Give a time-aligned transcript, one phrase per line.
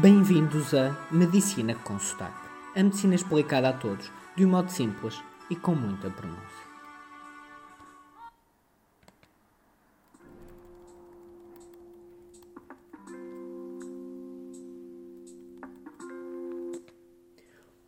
[0.00, 2.48] Bem-vindos a Medicina com Sotaque.
[2.74, 6.40] A medicina explicada a todos, de um modo simples e com muita pronúncia.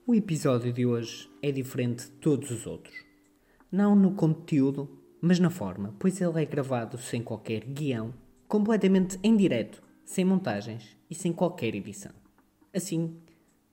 [0.07, 2.95] O episódio de hoje é diferente de todos os outros.
[3.73, 4.91] Não no conteúdo,
[5.23, 8.13] mas na forma, pois ele é gravado sem qualquer guião,
[8.47, 12.13] completamente em direto, sem montagens e sem qualquer edição.
[12.73, 13.17] Assim,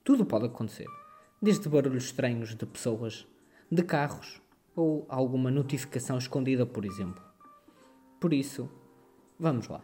[0.04, 0.86] tudo pode acontecer,
[1.40, 3.26] desde barulhos estranhos de pessoas,
[3.70, 4.40] de carros
[4.74, 7.22] ou alguma notificação escondida, por exemplo.
[8.20, 8.70] Por isso,
[9.38, 9.82] vamos lá.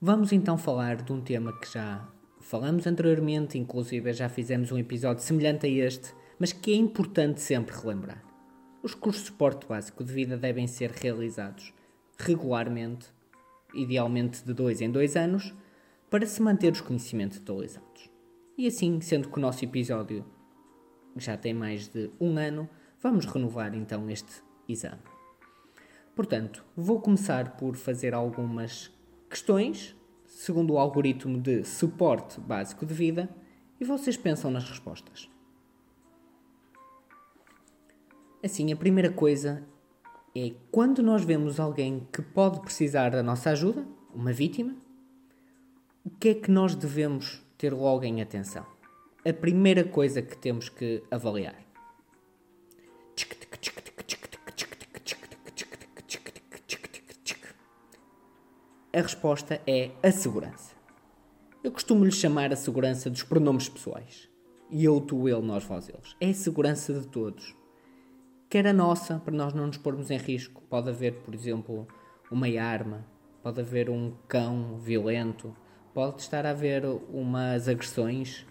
[0.00, 2.08] Vamos então falar de um tema que já
[2.40, 7.74] falamos anteriormente, inclusive já fizemos um episódio semelhante a este, mas que é importante sempre
[7.74, 8.22] relembrar.
[8.82, 11.72] Os cursos de suporte básico de vida devem ser realizados
[12.18, 13.06] regularmente,
[13.74, 15.54] idealmente de dois em dois anos,
[16.10, 18.10] para se manter os conhecimentos atualizados.
[18.56, 20.24] E assim, sendo que o nosso episódio
[21.16, 22.68] já tem mais de um ano,
[23.00, 25.02] vamos renovar então este exame.
[26.14, 28.90] Portanto, vou começar por fazer algumas
[29.28, 33.28] questões segundo o algoritmo de suporte básico de vida
[33.80, 35.30] e vocês pensam nas respostas.
[38.42, 39.64] Assim, a primeira coisa
[40.34, 44.74] é quando nós vemos alguém que pode precisar da nossa ajuda, uma vítima,
[46.04, 48.66] o que é que nós devemos ter logo em atenção?
[49.24, 51.54] A primeira coisa que temos que avaliar.
[58.94, 60.74] A resposta é a segurança.
[61.64, 64.28] Eu costumo lhe chamar a segurança dos pronomes pessoais.
[64.70, 66.16] Eu, tu, ele, nós, vós, eles.
[66.20, 67.54] É a segurança de todos.
[68.52, 70.62] Quer a nossa, para nós não nos pormos em risco.
[70.68, 71.88] Pode haver, por exemplo,
[72.30, 73.02] uma arma,
[73.42, 75.56] pode haver um cão violento,
[75.94, 78.46] pode estar a haver umas agressões.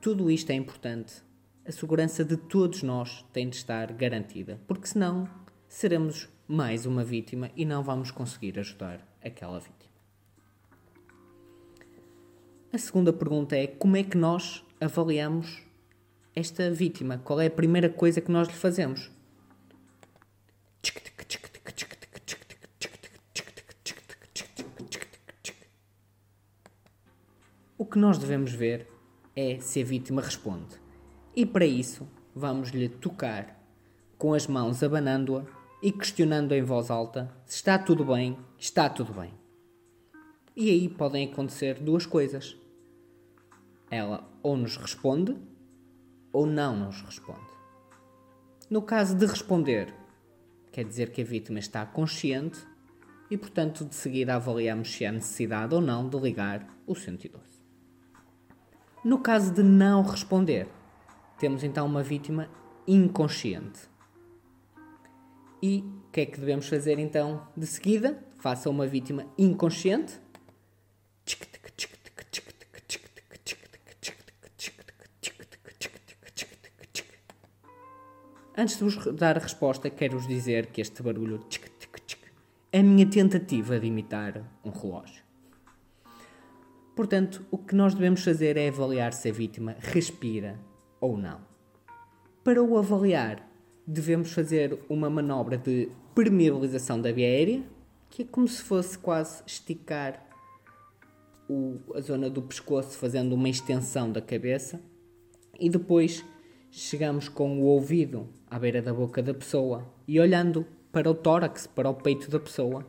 [0.00, 1.22] Tudo isto é importante.
[1.62, 5.28] A segurança de todos nós tem de estar garantida, porque senão
[5.68, 9.92] seremos mais uma vítima e não vamos conseguir ajudar aquela vítima.
[12.72, 15.62] A segunda pergunta é como é que nós avaliamos
[16.34, 17.18] esta vítima?
[17.18, 19.12] Qual é a primeira coisa que nós lhe fazemos?
[27.76, 28.88] O que nós devemos ver
[29.36, 30.80] é se a vítima responde.
[31.36, 33.60] E para isso, vamos lhe tocar
[34.16, 35.44] com as mãos abanando-a
[35.82, 39.34] e questionando em voz alta se está tudo bem, está tudo bem.
[40.56, 42.56] E aí podem acontecer duas coisas
[43.90, 45.36] ela ou nos responde
[46.32, 47.52] ou não nos responde.
[48.70, 49.94] No caso de responder,
[50.74, 52.58] quer dizer que a vítima está consciente
[53.30, 57.44] e, portanto, de seguida avaliamos se há necessidade ou não de ligar o 112.
[59.04, 60.66] No caso de não responder,
[61.38, 62.50] temos então uma vítima
[62.88, 63.88] inconsciente.
[65.62, 68.20] E o que é que devemos fazer então de seguida?
[68.38, 70.20] Faça uma vítima inconsciente.
[78.64, 82.22] Antes de vos dar a resposta, quero-vos dizer que este barulho tchic, tchic, tchic,
[82.72, 85.22] é a minha tentativa de imitar um relógio.
[86.96, 90.58] Portanto, o que nós devemos fazer é avaliar se a vítima respira
[90.98, 91.42] ou não.
[92.42, 93.46] Para o avaliar,
[93.86, 97.62] devemos fazer uma manobra de permeabilização da via aérea,
[98.08, 100.26] que é como se fosse quase esticar
[101.50, 104.80] o, a zona do pescoço, fazendo uma extensão da cabeça,
[105.60, 106.24] e depois
[106.76, 111.68] chegamos com o ouvido à beira da boca da pessoa e olhando para o tórax,
[111.68, 112.84] para o peito da pessoa,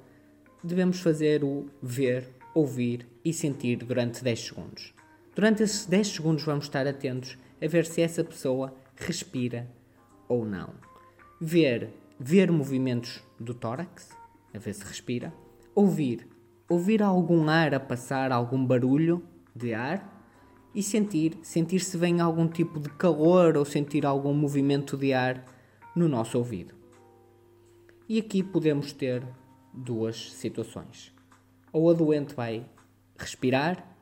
[0.64, 4.94] devemos fazer o ver, ouvir e sentir durante 10 segundos.
[5.36, 9.70] Durante esses 10 segundos vamos estar atentos a ver se essa pessoa respira
[10.28, 10.74] ou não.
[11.40, 14.10] Ver, ver movimentos do tórax,
[14.52, 15.32] a ver se respira.
[15.76, 16.28] Ouvir,
[16.68, 19.24] ouvir algum ar a passar, algum barulho
[19.56, 20.15] de ar
[20.76, 25.46] e sentir, sentir se vem algum tipo de calor ou sentir algum movimento de ar
[25.96, 26.76] no nosso ouvido.
[28.10, 29.26] E aqui podemos ter
[29.74, 31.14] duas situações.
[31.72, 32.70] Ou a doente vai
[33.18, 33.96] respirar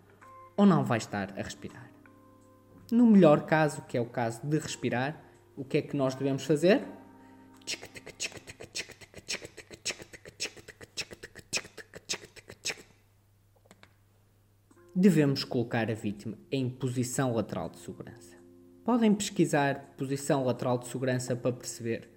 [0.58, 1.90] ou não vai estar a respirar.
[2.92, 5.24] No melhor caso, que é o caso de respirar,
[5.56, 6.84] o que é que nós devemos fazer?
[15.04, 18.38] Devemos colocar a vítima em posição lateral de segurança.
[18.86, 22.10] Podem pesquisar posição lateral de segurança para perceber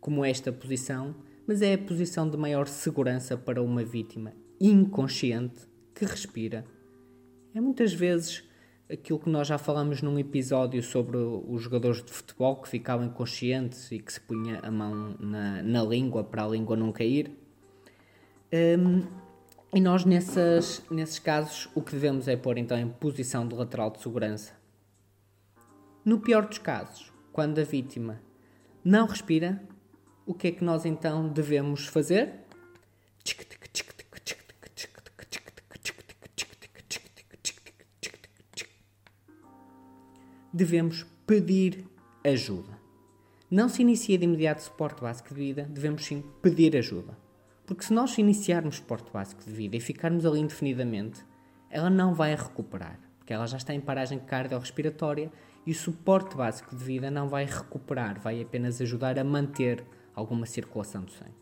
[0.00, 1.14] como é esta posição,
[1.46, 5.60] mas é a posição de maior segurança para uma vítima inconsciente
[5.94, 6.64] que respira,
[7.54, 8.42] É muitas vezes
[8.90, 13.92] aquilo que nós já falamos num episódio sobre os jogadores de futebol que ficavam inconscientes
[13.92, 17.30] e que se punha a mão na, na língua para a língua não cair.
[18.52, 19.23] Um,
[19.74, 23.90] e nós, nessas, nesses casos, o que devemos é pôr então em posição de lateral
[23.90, 24.52] de segurança.
[26.04, 28.22] No pior dos casos, quando a vítima
[28.84, 29.60] não respira,
[30.24, 32.34] o que é que nós então devemos fazer?
[40.52, 41.84] Devemos pedir
[42.22, 42.78] ajuda.
[43.50, 47.23] Não se inicia de imediato suporte básico de vida, devemos sim pedir ajuda.
[47.66, 51.24] Porque se nós iniciarmos suporte básico de vida e ficarmos ali indefinidamente,
[51.70, 55.32] ela não vai recuperar, porque ela já está em paragem cardiorrespiratória
[55.66, 59.84] e o suporte básico de vida não vai recuperar, vai apenas ajudar a manter
[60.14, 61.34] alguma circulação do sangue.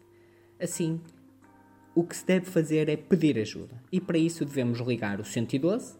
[0.60, 1.00] Assim,
[1.94, 5.98] o que se deve fazer é pedir ajuda e para isso devemos ligar o 112,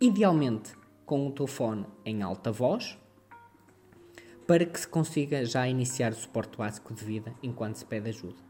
[0.00, 0.74] idealmente
[1.06, 2.98] com o telefone em alta voz,
[4.46, 8.49] para que se consiga já iniciar o suporte básico de vida enquanto se pede ajuda.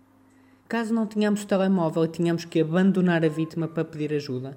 [0.70, 4.56] Caso não tenhamos telemóvel e tenhamos que abandonar a vítima para pedir ajuda,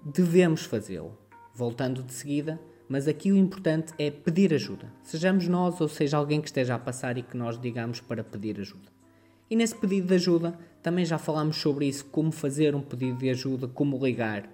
[0.00, 1.18] devemos fazê-lo,
[1.52, 4.92] voltando de seguida, mas aqui o importante é pedir ajuda.
[5.02, 8.60] Sejamos nós ou seja alguém que esteja a passar e que nós digamos para pedir
[8.60, 8.92] ajuda.
[9.50, 13.30] E nesse pedido de ajuda, também já falámos sobre isso, como fazer um pedido de
[13.30, 14.48] ajuda, como ligar.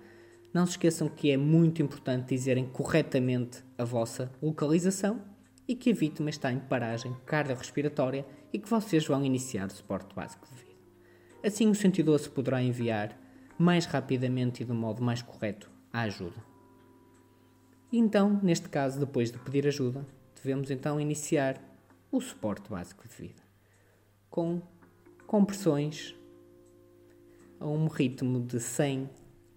[0.51, 5.21] Não se esqueçam que é muito importante dizerem corretamente a vossa localização
[5.69, 10.15] e que a vítima está em paragem cardiorrespiratória e que vocês vão iniciar o suporte
[10.15, 10.66] básico de vida.
[11.47, 13.17] Assim, o 112 poderá enviar
[13.57, 16.45] mais rapidamente e um modo mais correto a ajuda.
[17.93, 20.05] Então, neste caso, depois de pedir ajuda,
[20.35, 21.63] devemos então iniciar
[22.11, 23.43] o suporte básico de vida
[24.29, 24.61] com
[25.25, 26.17] compressões
[27.61, 29.09] a um ritmo de 100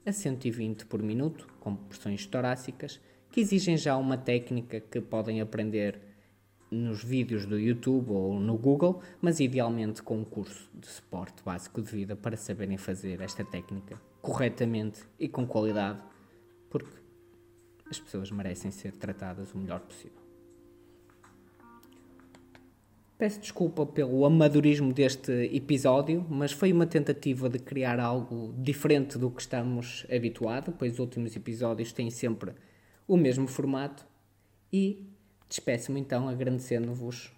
[0.06, 3.02] a 120 por minuto, com pressões torácicas,
[3.32, 6.00] que exigem já uma técnica que podem aprender
[6.72, 11.82] nos vídeos do YouTube ou no Google, mas idealmente com um curso de suporte básico
[11.82, 16.00] de vida para saberem fazer esta técnica corretamente e com qualidade,
[16.70, 17.00] porque
[17.90, 20.20] as pessoas merecem ser tratadas o melhor possível.
[23.18, 29.30] Peço desculpa pelo amadorismo deste episódio, mas foi uma tentativa de criar algo diferente do
[29.30, 32.54] que estamos habituados, pois os últimos episódios têm sempre
[33.06, 34.08] o mesmo formato
[34.72, 35.06] e
[35.50, 37.32] Despeço-me então agradecendo-vos.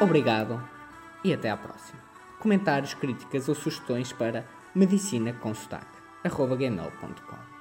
[0.00, 0.60] Obrigado
[1.24, 2.00] e até à próxima.
[2.40, 4.44] Comentários, críticas ou sugestões para
[4.74, 7.55] medicinaconsotaque.gmail.com